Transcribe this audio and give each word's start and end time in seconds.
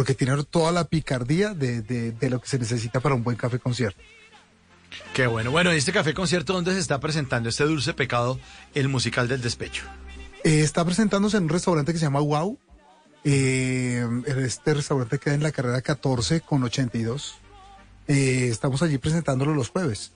porque 0.00 0.14
tiene 0.14 0.42
toda 0.44 0.72
la 0.72 0.84
picardía 0.84 1.52
de, 1.52 1.82
de, 1.82 2.30
lo 2.30 2.40
que 2.40 2.48
se 2.48 2.58
necesita 2.58 3.00
para 3.00 3.14
un 3.14 3.22
buen 3.22 3.36
café 3.36 3.58
concierto. 3.58 4.00
Qué 5.12 5.26
bueno. 5.26 5.50
Bueno, 5.50 5.72
este 5.72 5.92
café 5.92 6.14
concierto, 6.14 6.54
¿dónde 6.54 6.72
se 6.72 6.78
está 6.78 6.98
presentando 7.00 7.50
este 7.50 7.64
dulce 7.64 7.92
pecado, 7.92 8.40
el 8.72 8.88
musical 8.88 9.28
del 9.28 9.42
despecho? 9.42 9.84
Eh, 10.42 10.60
está 10.60 10.86
presentándose 10.86 11.36
en 11.36 11.42
un 11.42 11.48
restaurante 11.50 11.92
que 11.92 11.98
se 11.98 12.06
llama 12.06 12.20
Wow. 12.20 12.58
Eh, 13.24 14.02
este 14.38 14.72
restaurante 14.72 15.18
queda 15.18 15.34
en 15.34 15.42
la 15.42 15.52
carrera 15.52 15.82
14 15.82 16.40
con 16.40 16.64
82. 16.64 17.34
Eh, 18.08 18.48
estamos 18.50 18.80
allí 18.80 18.96
presentándolo 18.96 19.52
los 19.52 19.68
jueves. 19.68 20.12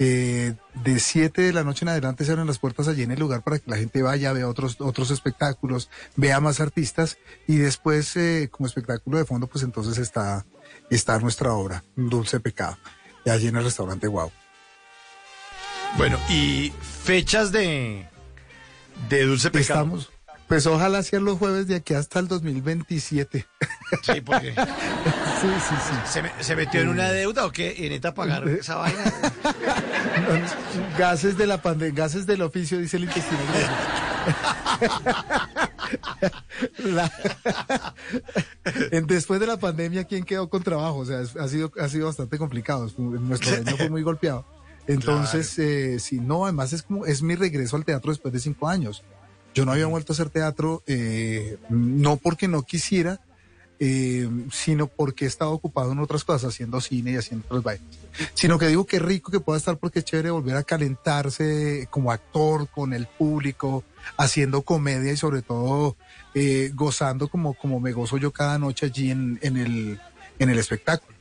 Eh, 0.00 0.54
de 0.84 1.00
7 1.00 1.42
de 1.42 1.52
la 1.52 1.64
noche 1.64 1.84
en 1.84 1.88
adelante 1.88 2.24
se 2.24 2.30
abren 2.30 2.46
las 2.46 2.60
puertas 2.60 2.86
allí 2.86 3.02
en 3.02 3.10
el 3.10 3.18
lugar 3.18 3.42
para 3.42 3.58
que 3.58 3.68
la 3.68 3.76
gente 3.76 4.00
vaya, 4.00 4.32
vea 4.32 4.48
otros, 4.48 4.76
otros 4.80 5.10
espectáculos, 5.10 5.90
vea 6.14 6.38
más 6.40 6.60
artistas 6.60 7.18
y 7.48 7.56
después 7.56 8.16
eh, 8.16 8.48
como 8.50 8.68
espectáculo 8.68 9.18
de 9.18 9.24
fondo 9.24 9.48
pues 9.48 9.64
entonces 9.64 9.98
está, 9.98 10.46
está 10.88 11.18
nuestra 11.18 11.52
obra, 11.52 11.82
Dulce 11.96 12.38
Pecado, 12.38 12.78
allí 13.26 13.48
en 13.48 13.56
el 13.56 13.64
restaurante 13.64 14.06
Wow. 14.06 14.30
Bueno, 15.96 16.18
y 16.28 16.72
fechas 17.02 17.50
de, 17.50 18.06
de 19.08 19.24
Dulce 19.24 19.50
Pecado. 19.50 19.80
Estamos, 19.80 20.10
pues 20.48 20.66
ojalá 20.66 21.02
sean 21.02 21.24
los 21.24 21.38
jueves 21.38 21.66
de 21.66 21.76
aquí 21.76 21.94
hasta 21.94 22.18
el 22.20 22.28
2027. 22.28 23.46
Sí, 24.02 24.20
porque. 24.22 24.54
sí, 25.40 25.48
sí, 25.68 25.74
sí. 26.04 26.20
¿Se, 26.40 26.56
metió 26.56 26.80
en 26.80 26.88
una 26.88 27.10
deuda 27.10 27.46
o 27.46 27.52
qué? 27.52 27.86
¿En 27.86 27.92
esta 27.92 28.14
pagar 28.14 28.48
esa 28.48 28.76
vaina? 28.76 28.98
gases 30.98 31.36
de 31.36 31.46
la 31.46 31.60
pandemia, 31.60 32.04
gases 32.04 32.26
del 32.26 32.42
oficio, 32.42 32.78
dice 32.78 32.96
el 32.96 33.04
intestino. 33.04 33.38
Después 39.06 39.40
de 39.40 39.46
la 39.46 39.56
pandemia, 39.56 40.04
¿quién 40.04 40.24
quedó 40.24 40.48
con 40.48 40.62
trabajo? 40.62 40.98
O 40.98 41.06
sea, 41.06 41.20
ha 41.20 41.48
sido, 41.48 41.72
ha 41.80 41.88
sido 41.88 42.06
bastante 42.06 42.38
complicado. 42.38 42.88
Nuestro 42.96 43.56
año 43.56 43.76
fue 43.76 43.90
muy 43.90 44.02
golpeado. 44.02 44.44
Entonces, 44.86 45.58
eh, 45.58 45.98
si 45.98 46.18
no, 46.18 46.44
además 46.44 46.72
es 46.72 46.82
como, 46.82 47.04
es 47.04 47.22
mi 47.22 47.34
regreso 47.34 47.76
al 47.76 47.84
teatro 47.84 48.10
después 48.10 48.32
de 48.32 48.40
cinco 48.40 48.68
años. 48.68 49.04
Yo 49.54 49.64
no 49.64 49.72
había 49.72 49.86
vuelto 49.86 50.12
a 50.12 50.14
hacer 50.14 50.30
teatro, 50.30 50.82
eh, 50.86 51.58
no 51.68 52.16
porque 52.16 52.48
no 52.48 52.62
quisiera, 52.62 53.20
eh, 53.80 54.28
sino 54.52 54.86
porque 54.86 55.24
he 55.24 55.28
estado 55.28 55.52
ocupado 55.52 55.92
en 55.92 55.98
otras 55.98 56.24
cosas, 56.24 56.52
haciendo 56.52 56.80
cine 56.80 57.12
y 57.12 57.16
haciendo 57.16 57.46
otros 57.46 57.62
bailes. 57.62 57.86
Sino 58.34 58.58
que 58.58 58.66
digo 58.66 58.86
que 58.86 58.98
rico 58.98 59.30
que 59.30 59.40
pueda 59.40 59.58
estar 59.58 59.78
porque 59.78 60.00
es 60.00 60.04
chévere 60.04 60.30
volver 60.30 60.56
a 60.56 60.64
calentarse 60.64 61.86
como 61.90 62.10
actor 62.10 62.68
con 62.68 62.92
el 62.92 63.06
público, 63.06 63.84
haciendo 64.16 64.62
comedia 64.62 65.12
y 65.12 65.16
sobre 65.16 65.42
todo 65.42 65.96
eh, 66.34 66.72
gozando 66.74 67.28
como, 67.28 67.54
como 67.54 67.78
me 67.80 67.92
gozo 67.92 68.16
yo 68.16 68.32
cada 68.32 68.58
noche 68.58 68.86
allí 68.86 69.10
en, 69.10 69.38
en, 69.42 69.56
el, 69.56 70.00
en 70.38 70.50
el 70.50 70.58
espectáculo. 70.58 71.16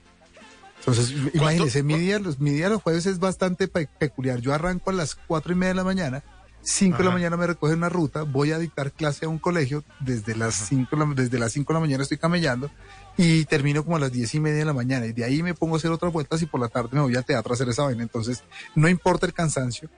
Entonces, 0.79 1.13
imagínense, 1.33 1.83
mi 1.83 1.97
día, 1.97 2.17
los, 2.17 2.39
mi 2.39 2.51
día 2.51 2.69
los 2.69 2.81
jueves 2.81 3.05
es 3.05 3.19
bastante 3.19 3.67
peculiar. 3.67 4.39
Yo 4.39 4.53
arranco 4.53 4.89
a 4.89 4.93
las 4.93 5.15
cuatro 5.15 5.51
y 5.51 5.55
media 5.55 5.73
de 5.73 5.75
la 5.75 5.83
mañana 5.83 6.23
5 6.67 6.97
de 6.97 7.03
la 7.05 7.11
mañana 7.11 7.37
me 7.37 7.47
recoge 7.47 7.75
una 7.75 7.87
ruta, 7.87 8.23
voy 8.23 8.51
a 8.51 8.59
dictar 8.59 8.91
clase 8.91 9.25
a 9.25 9.29
un 9.29 9.39
colegio, 9.39 9.85
desde 10.01 10.35
las 10.35 10.53
5 10.67 11.13
desde 11.15 11.39
las 11.39 11.53
5 11.53 11.71
de 11.71 11.73
la 11.73 11.79
mañana 11.79 12.03
estoy 12.03 12.17
camellando 12.17 12.69
y 13.15 13.45
termino 13.45 13.85
como 13.85 13.95
a 13.95 13.99
las 14.01 14.11
10 14.11 14.35
y 14.35 14.39
media 14.41 14.59
de 14.59 14.65
la 14.65 14.73
mañana 14.73 15.05
y 15.05 15.13
de 15.13 15.23
ahí 15.23 15.41
me 15.41 15.53
pongo 15.53 15.75
a 15.75 15.77
hacer 15.77 15.91
otras 15.91 16.11
vueltas 16.11 16.41
y 16.41 16.45
por 16.45 16.59
la 16.59 16.67
tarde 16.67 16.89
me 16.91 16.99
voy 16.99 17.15
al 17.15 17.23
teatro 17.23 17.53
a 17.53 17.55
hacer 17.55 17.69
esa 17.69 17.83
vaina. 17.83 18.03
Entonces, 18.03 18.43
no 18.75 18.89
importa 18.89 19.25
el 19.25 19.33
cansancio, 19.33 19.89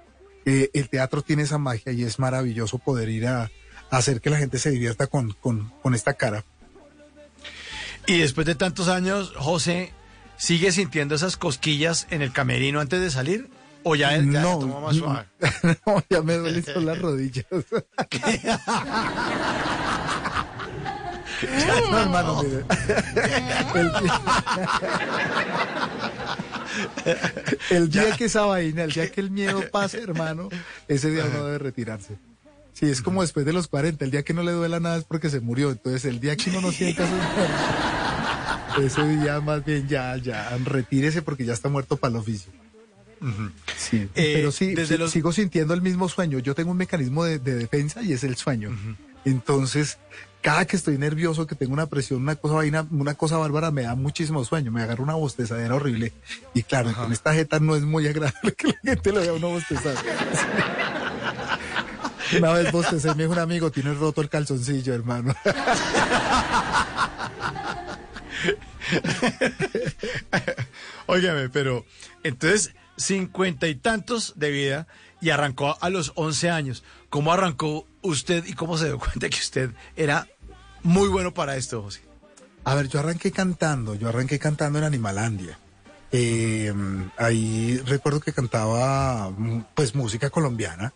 eh, 0.45 0.69
el 0.73 0.89
teatro 0.89 1.23
tiene 1.23 1.41
esa 1.41 1.57
magia 1.57 1.91
y 1.91 2.03
es 2.03 2.19
maravilloso 2.19 2.77
poder 2.77 3.09
ir 3.09 3.25
a, 3.25 3.49
hacer 3.89 4.21
que 4.21 4.29
la 4.29 4.37
gente 4.37 4.59
se 4.59 4.69
divierta 4.69 5.07
con, 5.07 5.31
con, 5.31 5.73
con 5.81 5.95
esta 5.95 6.13
cara. 6.13 6.45
Y 8.05 8.19
después 8.19 8.45
de 8.45 8.53
tantos 8.53 8.89
años, 8.89 9.33
José, 9.35 9.91
¿sigue 10.37 10.71
sintiendo 10.71 11.15
esas 11.15 11.35
cosquillas 11.35 12.05
en 12.11 12.21
el 12.21 12.31
camerino 12.31 12.79
antes 12.79 13.01
de 13.01 13.09
salir? 13.09 13.49
¿O 13.83 13.95
ya, 13.95 14.11
ya 14.17 14.41
no, 14.41 14.81
más 14.81 14.95
suave? 14.95 15.25
No, 15.85 16.03
ya 16.09 16.21
me 16.21 16.35
duelen 16.35 16.63
las 16.85 16.99
rodillas. 17.01 17.45
no, 21.91 21.99
hermano, 21.99 22.43
mire. 22.43 22.65
El, 27.69 27.89
día 27.89 28.15
que 28.15 28.25
esa 28.25 28.41
vaina, 28.43 28.83
el 28.83 28.91
día 28.91 29.09
que 29.11 29.21
el 29.21 29.31
miedo 29.31 29.63
pase, 29.71 30.01
hermano, 30.01 30.49
ese 30.87 31.09
día 31.09 31.25
uno 31.25 31.45
debe 31.45 31.57
retirarse. 31.59 32.15
Sí, 32.73 32.85
es 32.89 33.01
como 33.01 33.21
después 33.21 33.45
de 33.45 33.53
los 33.53 33.67
40, 33.67 34.05
el 34.05 34.11
día 34.11 34.23
que 34.23 34.33
no 34.33 34.43
le 34.43 34.51
duela 34.51 34.79
nada 34.79 34.97
es 34.97 35.03
porque 35.03 35.29
se 35.29 35.39
murió. 35.39 35.71
Entonces, 35.71 36.05
el 36.05 36.19
día 36.19 36.35
que 36.37 36.49
uno 36.49 36.61
no 36.61 36.71
sienta 36.71 37.05
ese 38.77 39.05
día 39.05 39.41
más 39.41 39.65
bien 39.65 39.87
ya, 39.87 40.15
ya, 40.17 40.49
retírese 40.63 41.21
porque 41.21 41.45
ya 41.45 41.53
está 41.53 41.69
muerto 41.69 41.97
para 41.97 42.11
el 42.11 42.17
oficio. 42.17 42.51
Sí, 43.77 44.07
eh, 44.15 44.33
pero 44.35 44.51
sí, 44.51 44.75
sigo 45.09 45.31
sintiendo 45.31 45.73
el 45.73 45.81
mismo 45.81 46.09
sueño. 46.09 46.39
Yo 46.39 46.55
tengo 46.55 46.71
un 46.71 46.77
mecanismo 46.77 47.23
de, 47.23 47.39
defensa 47.39 48.01
y 48.01 48.13
es 48.13 48.23
el 48.23 48.35
sueño. 48.35 48.75
Entonces, 49.25 49.97
cada 50.41 50.65
que 50.65 50.77
estoy 50.77 50.97
nervioso, 50.97 51.45
que 51.45 51.55
tengo 51.55 51.73
una 51.73 51.87
presión, 51.87 52.21
una 52.21 52.35
cosa 52.35 52.55
vaina, 52.55 52.87
una 52.91 53.13
cosa 53.13 53.37
bárbara, 53.37 53.71
me 53.71 53.81
da 53.83 53.95
muchísimo 53.95 54.43
sueño, 54.45 54.71
me 54.71 54.81
agarra 54.81 55.03
una 55.03 55.15
bostezadera 55.15 55.75
horrible. 55.75 56.13
Y 56.53 56.63
claro, 56.63 56.93
con 56.93 57.11
esta 57.11 57.33
jeta 57.33 57.59
no 57.59 57.75
es 57.75 57.83
muy 57.83 58.07
agradable 58.07 58.51
que 58.57 58.67
la 58.67 58.79
gente 58.83 59.11
le 59.11 59.19
vea 59.19 59.33
una 59.33 59.47
bostezada. 59.47 60.01
una 62.37 62.53
vez 62.53 62.71
bostecé, 62.71 63.09
me 63.15 63.23
dijo 63.23 63.33
un 63.33 63.39
amigo, 63.39 63.71
tienes 63.71 63.97
roto 63.97 64.21
el 64.21 64.29
calzoncillo, 64.29 64.93
hermano. 64.93 65.35
Óigame, 71.07 71.49
pero 71.49 71.85
entonces 72.23 72.73
cincuenta 72.99 73.67
y 73.67 73.75
tantos 73.75 74.33
de 74.35 74.51
vida 74.51 74.87
y 75.21 75.31
arrancó 75.31 75.77
a 75.81 75.89
los 75.89 76.11
once 76.15 76.49
años. 76.49 76.83
¿Cómo 77.09 77.33
arrancó 77.33 77.87
usted 78.01 78.45
y 78.45 78.53
cómo 78.53 78.77
se 78.77 78.85
dio 78.85 78.99
cuenta 78.99 79.29
que 79.29 79.37
usted 79.37 79.71
era 79.95 80.27
muy 80.83 81.07
bueno 81.07 81.33
para 81.33 81.55
esto, 81.57 81.81
José? 81.81 82.01
A 82.63 82.75
ver, 82.75 82.87
yo 82.87 82.99
arranqué 82.99 83.31
cantando, 83.31 83.95
yo 83.95 84.09
arranqué 84.09 84.37
cantando 84.37 84.79
en 84.79 84.85
Animalandia. 84.85 85.57
Eh, 86.11 86.73
ahí 87.17 87.77
recuerdo 87.85 88.19
que 88.19 88.33
cantaba 88.33 89.31
pues 89.75 89.95
música 89.95 90.29
colombiana, 90.29 90.93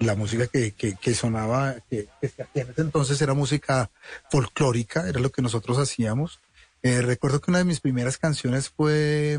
la 0.00 0.16
música 0.16 0.46
que, 0.46 0.72
que, 0.72 1.14
sonaba, 1.14 1.76
que, 1.88 2.08
en 2.54 2.70
ese 2.70 2.80
entonces 2.80 3.20
era 3.20 3.34
música 3.34 3.90
folclórica, 4.30 5.08
era 5.08 5.20
lo 5.20 5.30
que 5.30 5.42
nosotros 5.42 5.78
hacíamos. 5.78 6.40
Eh, 6.82 7.00
recuerdo 7.00 7.40
que 7.40 7.50
una 7.50 7.58
de 7.58 7.64
mis 7.64 7.80
primeras 7.80 8.18
canciones 8.18 8.68
fue 8.68 9.38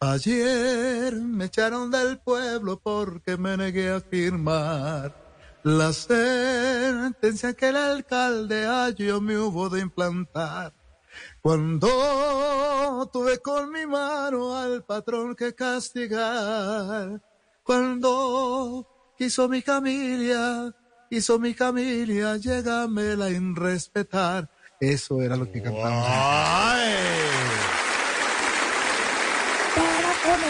Ayer 0.00 1.14
me 1.14 1.46
echaron 1.46 1.90
del 1.90 2.18
pueblo 2.18 2.78
porque 2.78 3.36
me 3.36 3.56
negué 3.56 3.90
a 3.90 4.00
firmar 4.00 5.14
la 5.62 5.92
sentencia 5.94 7.54
que 7.54 7.68
el 7.68 7.76
alcalde 7.76 8.66
yo 8.98 9.20
me 9.20 9.38
hubo 9.38 9.70
de 9.70 9.80
implantar. 9.80 10.74
Cuando 11.40 13.08
tuve 13.12 13.38
con 13.38 13.70
mi 13.70 13.86
mano 13.86 14.56
al 14.56 14.84
patrón 14.84 15.34
que 15.34 15.54
castigar, 15.54 17.22
cuando 17.62 18.86
quiso 19.16 19.48
mi 19.48 19.62
familia, 19.62 20.74
quiso 21.08 21.38
mi 21.38 21.54
familia, 21.54 22.36
llegame 22.36 23.16
la 23.16 23.30
irrespetar. 23.30 24.50
Eso 24.80 25.22
era 25.22 25.36
lo 25.36 25.50
que 25.50 25.62
cantaba. 25.62 26.74